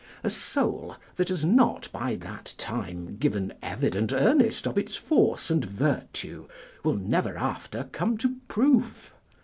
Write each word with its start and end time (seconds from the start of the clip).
A 0.23 0.31
soul 0.31 0.95
that 1.15 1.29
has 1.29 1.45
not 1.45 1.87
by 1.91 2.15
that 2.15 2.55
time 2.57 3.17
given 3.17 3.53
evident 3.61 4.11
earnest 4.11 4.65
of 4.65 4.75
its 4.75 4.95
force 4.95 5.51
and 5.51 5.63
virtue 5.63 6.47
will 6.83 6.95
never 6.95 7.37
after 7.37 7.83
come 7.83 8.17
to 8.17 8.37
proof. 8.47 9.13